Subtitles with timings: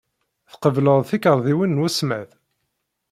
[0.51, 2.29] Tqebbleḍ tikarḍiwin n wesmad?